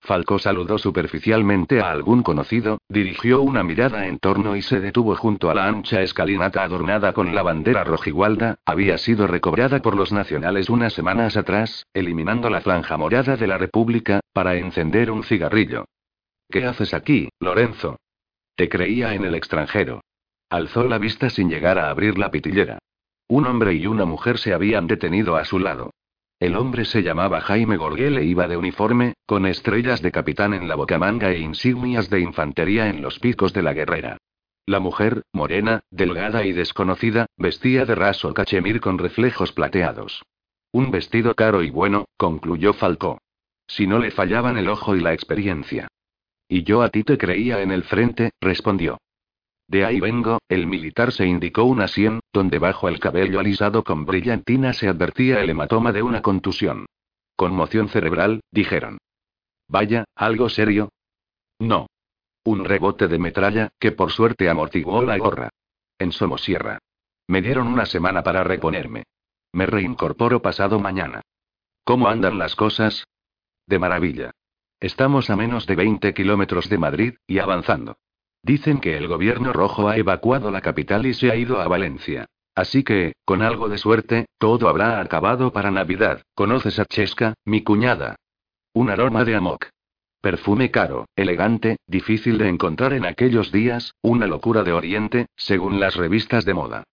[0.00, 5.50] Falco saludó superficialmente a algún conocido, dirigió una mirada en torno y se detuvo junto
[5.50, 10.70] a la ancha escalinata adornada con la bandera rojigualda, había sido recobrada por los nacionales
[10.70, 15.84] unas semanas atrás, eliminando la franja morada de la República, para encender un cigarrillo.
[16.48, 17.98] ¿Qué haces aquí, Lorenzo?
[18.56, 20.00] Te creía en el extranjero.
[20.48, 22.78] Alzó la vista sin llegar a abrir la pitillera.
[23.28, 25.90] Un hombre y una mujer se habían detenido a su lado.
[26.40, 30.68] El hombre se llamaba Jaime Gorguel e iba de uniforme, con estrellas de capitán en
[30.68, 34.18] la bocamanga e insignias de infantería en los picos de la guerrera.
[34.64, 40.22] La mujer, morena, delgada y desconocida, vestía de raso cachemir con reflejos plateados.
[40.70, 43.20] Un vestido caro y bueno, concluyó Falcó.
[43.66, 45.88] Si no le fallaban el ojo y la experiencia.
[46.48, 48.98] Y yo a ti te creía en el frente, respondió.
[49.68, 54.06] De ahí vengo, el militar se indicó una sien, donde bajo el cabello alisado con
[54.06, 56.86] brillantina se advertía el hematoma de una contusión.
[57.36, 58.96] Conmoción cerebral, dijeron.
[59.68, 60.88] Vaya, algo serio.
[61.58, 61.86] No.
[62.44, 65.50] Un rebote de metralla, que por suerte amortiguó la gorra.
[65.98, 66.78] En Somosierra.
[67.26, 69.04] Me dieron una semana para reponerme.
[69.52, 71.20] Me reincorporo pasado mañana.
[71.84, 73.04] ¿Cómo andan las cosas?
[73.66, 74.30] De maravilla.
[74.80, 77.98] Estamos a menos de 20 kilómetros de Madrid, y avanzando.
[78.48, 82.24] Dicen que el gobierno rojo ha evacuado la capital y se ha ido a Valencia.
[82.54, 86.22] Así que, con algo de suerte, todo habrá acabado para Navidad.
[86.34, 88.16] ¿Conoces a Chesca, mi cuñada?
[88.72, 89.66] Un aroma de amok.
[90.22, 95.96] Perfume caro, elegante, difícil de encontrar en aquellos días, una locura de Oriente, según las
[95.96, 96.84] revistas de moda.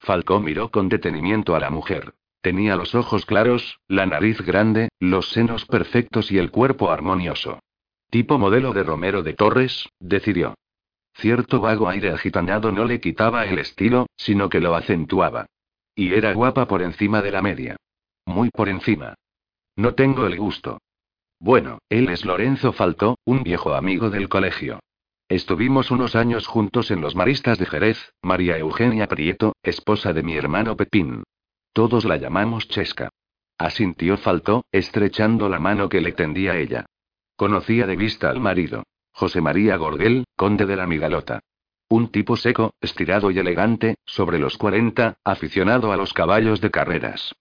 [0.00, 2.14] Falcó miró con detenimiento a la mujer.
[2.40, 7.60] Tenía los ojos claros, la nariz grande, los senos perfectos y el cuerpo armonioso.
[8.10, 10.56] Tipo modelo de Romero de Torres, decidió.
[11.14, 15.46] Cierto vago aire agitañado no le quitaba el estilo, sino que lo acentuaba.
[15.94, 17.76] Y era guapa por encima de la media.
[18.26, 19.14] Muy por encima.
[19.76, 20.78] No tengo el gusto.
[21.38, 24.80] Bueno, él es Lorenzo Faltó, un viejo amigo del colegio.
[25.28, 30.36] Estuvimos unos años juntos en los Maristas de Jerez, María Eugenia Prieto, esposa de mi
[30.36, 31.22] hermano Pepín.
[31.72, 33.10] Todos la llamamos Chesca.
[33.58, 36.86] Asintió Faltó, estrechando la mano que le tendía ella.
[37.36, 38.84] Conocía de vista al marido.
[39.14, 41.38] José María Gorguel, conde de la Migalota.
[41.88, 47.32] Un tipo seco, estirado y elegante, sobre los 40, aficionado a los caballos de carreras.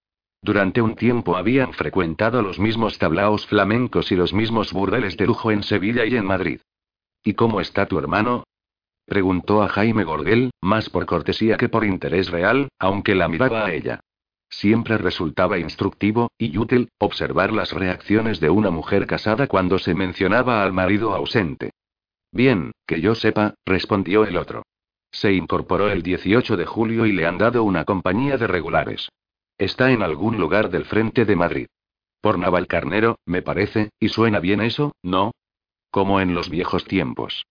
[0.44, 5.50] Durante un tiempo habían frecuentado los mismos tablaos flamencos y los mismos burdeles de lujo
[5.50, 6.62] en Sevilla y en Madrid.
[7.24, 8.44] ¿Y cómo está tu hermano?
[9.06, 13.74] preguntó a Jaime Gorguel, más por cortesía que por interés real, aunque la miraba a
[13.74, 14.02] ella.
[14.58, 20.64] Siempre resultaba instructivo, y útil, observar las reacciones de una mujer casada cuando se mencionaba
[20.64, 21.72] al marido ausente.
[22.32, 24.64] Bien, que yo sepa, respondió el otro.
[25.12, 29.10] Se incorporó el 18 de julio y le han dado una compañía de regulares.
[29.58, 31.68] Está en algún lugar del frente de Madrid.
[32.22, 35.32] Por Navalcarnero, me parece, y suena bien eso, ¿no?
[35.90, 37.44] Como en los viejos tiempos.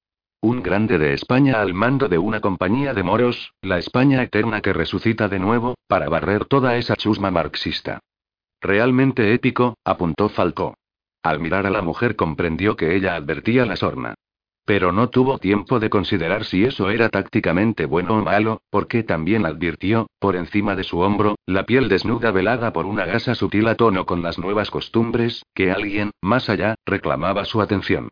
[0.45, 4.73] Un grande de España al mando de una compañía de moros, la España eterna que
[4.73, 8.01] resucita de nuevo, para barrer toda esa chusma marxista.
[8.61, 10.75] Realmente épico, apuntó Falcó.
[11.23, 14.15] Al mirar a la mujer comprendió que ella advertía la sorna.
[14.65, 19.47] Pero no tuvo tiempo de considerar si eso era tácticamente bueno o malo, porque también
[19.47, 23.77] advirtió, por encima de su hombro, la piel desnuda velada por una gasa sutil a
[23.77, 28.11] tono con las nuevas costumbres, que alguien, más allá, reclamaba su atención.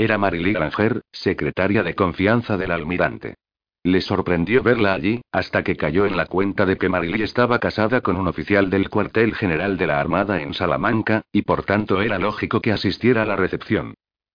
[0.00, 3.34] Era Marily Granger, secretaria de confianza del almirante.
[3.82, 8.00] Le sorprendió verla allí, hasta que cayó en la cuenta de que Marily estaba casada
[8.00, 12.18] con un oficial del cuartel general de la Armada en Salamanca, y por tanto era
[12.18, 13.92] lógico que asistiera a la recepción.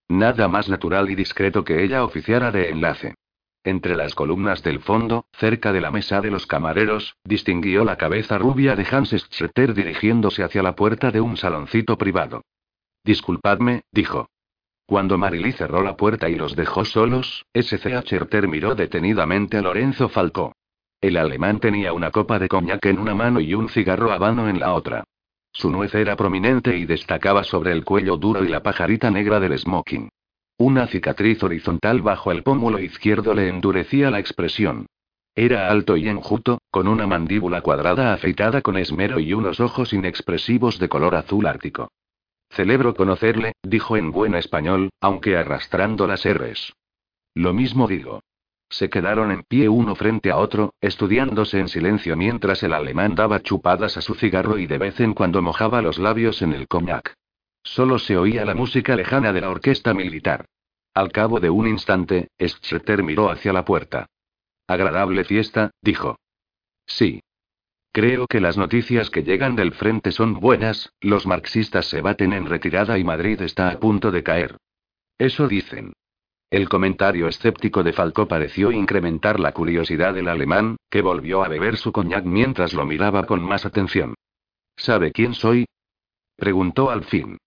[0.07, 3.15] Nada más natural y discreto que ella oficiara de enlace.
[3.63, 8.37] Entre las columnas del fondo, cerca de la mesa de los camareros, distinguió la cabeza
[8.37, 12.43] rubia de Hans Schetter dirigiéndose hacia la puerta de un saloncito privado.
[13.03, 14.27] Disculpadme, dijo.
[14.87, 18.47] Cuando Marily cerró la puerta y los dejó solos, S.C.H.
[18.47, 20.53] miró detenidamente a Lorenzo Falcó.
[21.01, 24.59] El alemán tenía una copa de coñac en una mano y un cigarro habano en
[24.59, 25.03] la otra.
[25.51, 29.57] Su nuez era prominente y destacaba sobre el cuello duro y la pajarita negra del
[29.57, 30.09] smoking.
[30.57, 34.85] Una cicatriz horizontal bajo el pómulo izquierdo le endurecía la expresión.
[35.33, 40.77] Era alto y enjuto, con una mandíbula cuadrada afeitada con esmero y unos ojos inexpresivos
[40.77, 41.89] de color azul ártico.
[42.55, 46.73] Celebro conocerle, dijo en buen español, aunque arrastrando las R's.
[47.33, 48.21] Lo mismo digo.
[48.69, 53.41] Se quedaron en pie uno frente a otro, estudiándose en silencio mientras el alemán daba
[53.41, 57.13] chupadas a su cigarro y de vez en cuando mojaba los labios en el cognac.
[57.61, 60.45] Solo se oía la música lejana de la orquesta militar.
[60.93, 64.07] Al cabo de un instante, Schetter miró hacia la puerta.
[64.65, 66.17] Agradable fiesta, dijo.
[66.85, 67.21] Sí.
[67.95, 72.45] Creo que las noticias que llegan del frente son buenas, los marxistas se baten en
[72.45, 74.57] retirada y Madrid está a punto de caer.
[75.17, 75.93] Eso dicen.
[76.49, 81.77] El comentario escéptico de Falcó pareció incrementar la curiosidad del alemán, que volvió a beber
[81.77, 84.13] su coñac mientras lo miraba con más atención.
[84.75, 85.65] ¿Sabe quién soy?
[86.35, 87.37] preguntó al fin.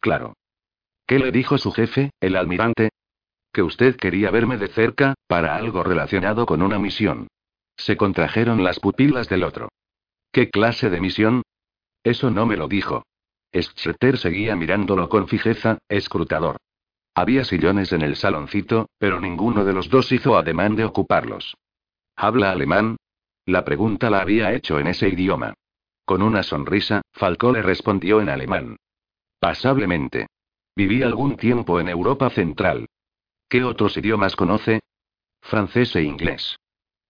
[0.00, 0.34] Claro.
[1.06, 2.90] ¿Qué le dijo su jefe, el almirante?
[3.52, 7.28] que usted quería verme de cerca, para algo relacionado con una misión.
[7.76, 9.68] Se contrajeron las pupilas del otro.
[10.34, 11.42] ¿Qué clase de misión?
[12.02, 13.04] Eso no me lo dijo.
[13.52, 16.56] Schetter seguía mirándolo con fijeza, escrutador.
[17.14, 21.56] Había sillones en el saloncito, pero ninguno de los dos hizo ademán de ocuparlos.
[22.16, 22.96] ¿Habla alemán?
[23.46, 25.54] La pregunta la había hecho en ese idioma.
[26.04, 28.76] Con una sonrisa, Falcó le respondió en alemán.
[29.38, 30.26] Pasablemente.
[30.74, 32.88] Viví algún tiempo en Europa Central.
[33.48, 34.80] ¿Qué otros idiomas conoce?
[35.40, 36.56] Francés e inglés.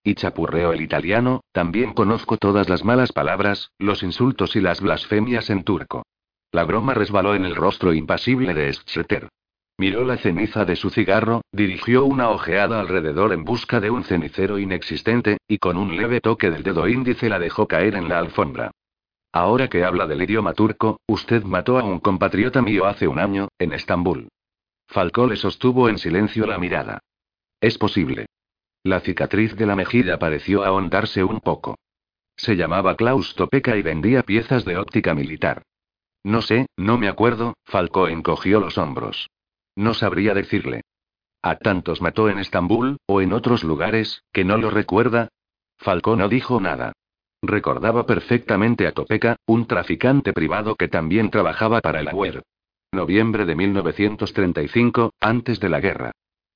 [0.07, 5.49] Y chapurreo el italiano, también conozco todas las malas palabras, los insultos y las blasfemias
[5.49, 6.05] en turco.
[6.53, 9.31] La broma resbaló en el rostro impasible de Schetter.
[9.79, 14.59] Miró la ceniza de su cigarro, dirigió una ojeada alrededor en busca de un cenicero
[14.59, 18.71] inexistente, y con un leve toque del dedo índice la dejó caer en la alfombra.
[19.33, 23.49] Ahora que habla del idioma turco, usted mató a un compatriota mío hace un año,
[23.59, 24.29] en Estambul.
[24.87, 27.01] Falcó le sostuvo en silencio la mirada.
[27.61, 28.27] Es posible.
[28.85, 31.79] La cicatriz de la mejilla pareció ahondarse un poco.
[32.37, 35.63] Se llamaba Klaus Topeka y vendía piezas de óptica militar.
[36.23, 39.31] No sé, no me acuerdo, Falcó encogió los hombros.
[39.75, 40.83] No sabría decirle.
[41.41, 45.29] ¿A tantos mató en Estambul, o en otros lugares, que no lo recuerda?
[45.79, 46.93] Falcó no dijo nada.
[47.43, 52.43] Recordaba perfectamente a Topeka, un traficante privado que también trabajaba para el AUER.
[52.93, 56.13] Noviembre de 1935, antes de la guerra.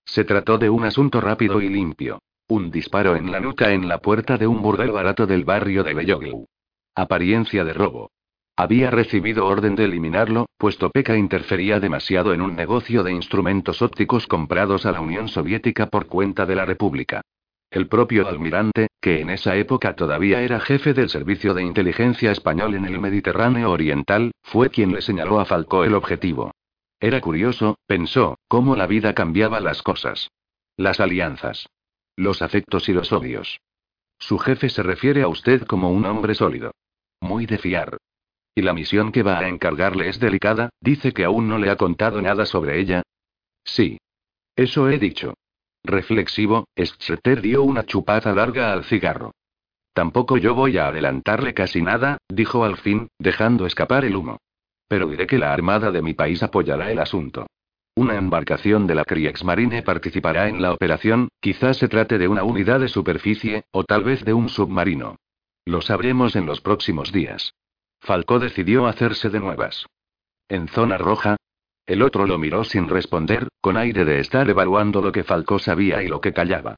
[0.09, 2.23] Se trató de un asunto rápido y limpio.
[2.49, 5.93] Un disparo en la nuca en la puerta de un burdel barato del barrio de
[5.93, 6.47] Belloglu.
[6.95, 8.11] Apariencia de robo.
[8.57, 14.27] Había recibido orden de eliminarlo, pues Topeka interfería demasiado en un negocio de instrumentos ópticos
[14.27, 17.21] comprados a la Unión Soviética por cuenta de la República.
[17.71, 22.75] El propio almirante, que en esa época todavía era jefe del Servicio de Inteligencia Español
[22.75, 26.53] en el Mediterráneo Oriental, fue quien le señaló a Falcó el objetivo.
[27.01, 30.31] Era curioso, pensó, cómo la vida cambiaba las cosas.
[30.77, 31.69] Las alianzas.
[32.17, 33.61] Los afectos y los odios.
[34.19, 36.73] Su jefe se refiere a usted como un hombre sólido.
[37.21, 37.99] Muy de fiar.
[38.55, 41.77] Y la misión que va a encargarle es delicada, dice que aún no le ha
[41.77, 43.03] contado nada sobre ella.
[43.65, 43.99] Sí.
[44.57, 45.35] Eso he dicho.
[45.85, 49.33] Reflexivo, Schetter dio una chupada larga al cigarro.
[49.93, 54.39] Tampoco yo voy a adelantarle casi nada, dijo al fin, dejando escapar el humo.
[54.89, 57.47] Pero diré que la Armada de mi país apoyará el asunto.
[57.95, 62.81] Una embarcación de la Kriegsmarine participará en la operación, quizás se trate de una unidad
[62.81, 65.17] de superficie, o tal vez de un submarino.
[65.65, 67.55] Lo sabremos en los próximos días.
[68.01, 69.87] Falcó decidió hacerse de nuevas.
[70.49, 71.37] En zona roja.
[71.87, 76.03] El otro lo miró sin responder, con aire de estar evaluando lo que Falcó sabía
[76.03, 76.77] y lo que callaba.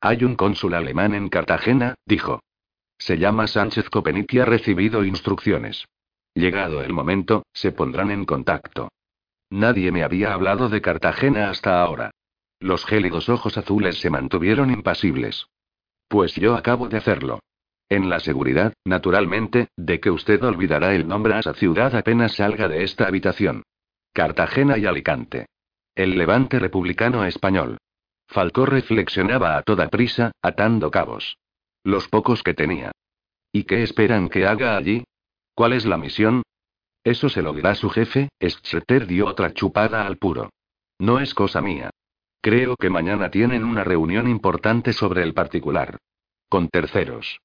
[0.00, 2.40] Hay un cónsul alemán en Cartagena, dijo.
[2.98, 5.86] Se llama Sánchez Copenit y ha recibido instrucciones.
[6.34, 8.88] Llegado el momento, se pondrán en contacto.
[9.50, 12.10] Nadie me había hablado de Cartagena hasta ahora.
[12.58, 15.46] Los gélidos ojos azules se mantuvieron impasibles.
[16.08, 17.40] Pues yo acabo de hacerlo.
[17.88, 22.68] En la seguridad, naturalmente, de que usted olvidará el nombre a esa ciudad apenas salga
[22.68, 23.64] de esta habitación.
[24.14, 25.46] Cartagena y Alicante.
[25.94, 27.76] El levante republicano español.
[28.26, 31.36] Falcó reflexionaba a toda prisa, atando cabos.
[31.84, 32.92] Los pocos que tenía.
[33.52, 35.04] ¿Y qué esperan que haga allí?
[35.54, 36.42] ¿Cuál es la misión?
[37.04, 40.50] Eso se lo dirá su jefe, Schetter dio otra chupada al puro.
[40.98, 41.90] No es cosa mía.
[42.40, 45.98] Creo que mañana tienen una reunión importante sobre el particular.
[46.48, 47.40] Con terceros.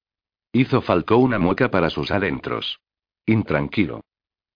[0.52, 2.80] Hizo Falcó una mueca para sus adentros.
[3.26, 4.00] Intranquilo.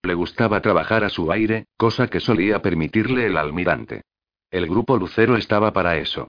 [0.02, 4.02] Le gustaba trabajar a su aire, cosa que solía permitirle el almirante.
[4.50, 6.28] El grupo Lucero estaba para eso.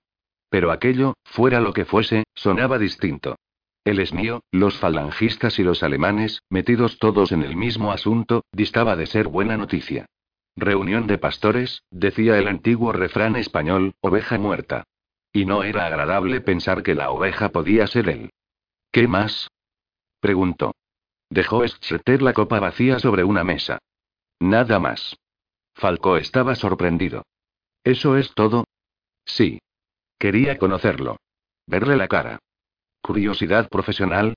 [0.49, 3.36] Pero aquello, fuera lo que fuese, sonaba distinto.
[3.84, 8.95] El es mío, los falangistas y los alemanes, metidos todos en el mismo asunto, distaba
[8.95, 10.05] de ser buena noticia.
[10.55, 14.86] Reunión de pastores, decía el antiguo refrán español, oveja muerta.
[15.34, 18.29] Y no era agradable pensar que la oveja podía ser él.
[18.91, 19.49] ¿Qué más?
[20.19, 20.75] preguntó.
[21.29, 23.79] Dejó Schetter la copa vacía sobre una mesa.
[24.39, 25.17] Nada más.
[25.73, 27.23] Falcó estaba sorprendido.
[27.84, 28.65] ¿Eso es todo?
[29.25, 29.59] Sí.
[30.19, 31.17] Quería conocerlo.
[31.65, 32.39] Verle la cara.
[33.04, 34.34] ¿Curiosidad profesional?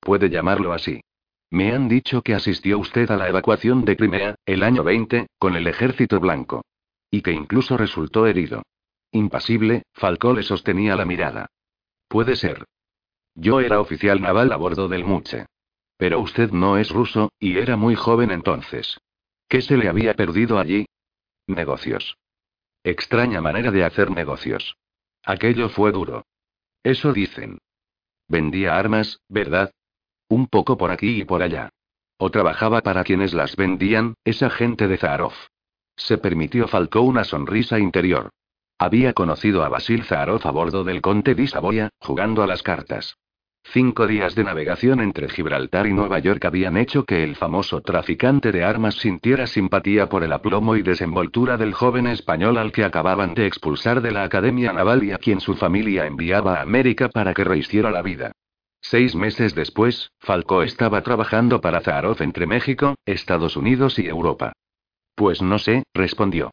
[0.00, 1.02] Puede llamarlo así.
[1.50, 5.56] Me han dicho que asistió usted a la evacuación de Crimea, el año 20, con
[5.56, 6.64] el ejército blanco.
[7.10, 8.62] Y que incluso resultó herido.
[9.12, 11.48] Impasible, Falcó le sostenía la mirada.
[12.08, 12.64] Puede ser.
[13.34, 15.44] Yo era oficial naval a bordo del Muche.
[15.98, 18.98] Pero usted no es ruso, y era muy joven entonces.
[19.48, 20.86] ¿Qué se le había perdido allí?
[21.46, 22.16] Negocios.
[22.84, 24.76] Extraña manera de hacer negocios.
[25.24, 26.24] Aquello fue duro.
[26.82, 27.58] Eso dicen.
[28.28, 29.72] Vendía armas, ¿verdad?
[30.28, 31.70] Un poco por aquí y por allá.
[32.18, 35.32] O trabajaba para quienes las vendían, esa gente de Zaharov.
[35.96, 38.30] Se permitió Falcó una sonrisa interior.
[38.78, 43.16] Había conocido a Basil Zaharoff a bordo del Conte di Savoia, jugando a las cartas.
[43.64, 48.50] Cinco días de navegación entre Gibraltar y Nueva York habían hecho que el famoso traficante
[48.50, 53.34] de armas sintiera simpatía por el aplomo y desenvoltura del joven español al que acababan
[53.34, 57.34] de expulsar de la Academia Naval y a quien su familia enviaba a América para
[57.34, 58.32] que rehiciera la vida.
[58.80, 64.52] Seis meses después, Falcó estaba trabajando para Zaharoff entre México, Estados Unidos y Europa.
[65.14, 66.52] Pues no sé, respondió.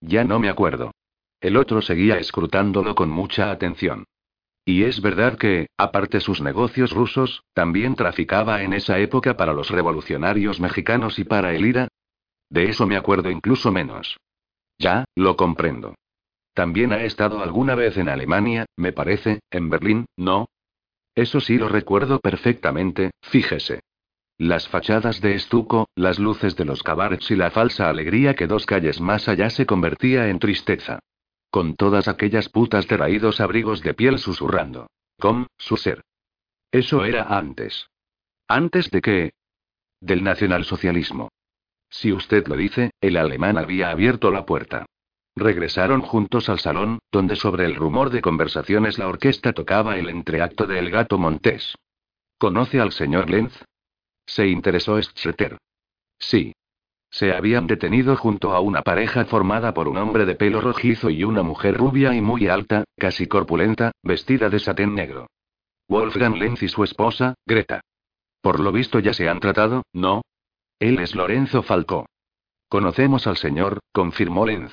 [0.00, 0.90] Ya no me acuerdo.
[1.40, 4.04] El otro seguía escrutándolo con mucha atención.
[4.64, 9.70] Y es verdad que, aparte sus negocios rusos, también traficaba en esa época para los
[9.70, 11.88] revolucionarios mexicanos y para el IRA.
[12.50, 14.18] De eso me acuerdo incluso menos.
[14.78, 15.94] Ya, lo comprendo.
[16.54, 20.46] También ha estado alguna vez en Alemania, me parece, en Berlín, ¿no?
[21.14, 23.80] Eso sí lo recuerdo perfectamente, fíjese.
[24.38, 28.66] Las fachadas de estuco, las luces de los cabarets y la falsa alegría que dos
[28.66, 30.98] calles más allá se convertía en tristeza.
[31.50, 34.88] Con todas aquellas putas de raídos abrigos de piel susurrando.
[35.18, 36.02] Com, su ser.
[36.70, 37.88] Eso era antes.
[38.46, 39.32] ¿Antes de qué?
[40.00, 41.28] Del nacionalsocialismo.
[41.90, 44.86] Si usted lo dice, el alemán había abierto la puerta.
[45.34, 50.66] Regresaron juntos al salón, donde sobre el rumor de conversaciones la orquesta tocaba el entreacto
[50.66, 51.74] de El gato Montés.
[52.38, 53.64] ¿Conoce al señor Lenz?
[54.26, 55.58] Se interesó Streeter.
[56.18, 56.52] Sí.
[57.10, 61.24] Se habían detenido junto a una pareja formada por un hombre de pelo rojizo y
[61.24, 65.26] una mujer rubia y muy alta, casi corpulenta, vestida de satén negro.
[65.88, 67.80] Wolfgang Lenz y su esposa, Greta.
[68.40, 70.22] Por lo visto ya se han tratado, ¿no?
[70.78, 72.06] Él es Lorenzo Falcó.
[72.68, 74.72] Conocemos al señor, confirmó Lenz.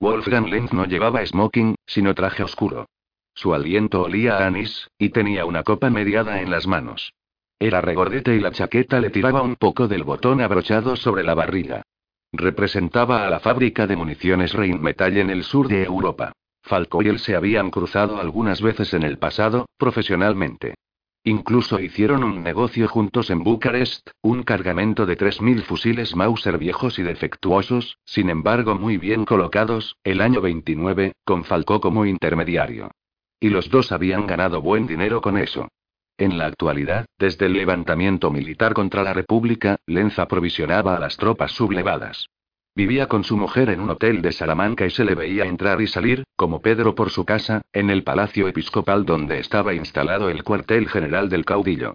[0.00, 2.86] Wolfgang Lenz no llevaba smoking, sino traje oscuro.
[3.34, 7.12] Su aliento olía a anís, y tenía una copa mediada en las manos.
[7.60, 11.82] Era regordete y la chaqueta le tiraba un poco del botón abrochado sobre la barriga.
[12.32, 16.32] Representaba a la fábrica de municiones Rheinmetall en el sur de Europa.
[16.62, 20.74] Falco y él se habían cruzado algunas veces en el pasado, profesionalmente.
[21.24, 27.02] Incluso hicieron un negocio juntos en Bucarest, un cargamento de 3.000 fusiles Mauser viejos y
[27.02, 32.92] defectuosos, sin embargo muy bien colocados, el año 29, con Falco como intermediario.
[33.40, 35.68] Y los dos habían ganado buen dinero con eso.
[36.18, 41.52] En la actualidad, desde el levantamiento militar contra la República, Lenz aprovisionaba a las tropas
[41.52, 42.26] sublevadas.
[42.74, 45.86] Vivía con su mujer en un hotel de Salamanca y se le veía entrar y
[45.86, 50.88] salir, como Pedro por su casa, en el palacio episcopal donde estaba instalado el cuartel
[50.88, 51.94] general del caudillo.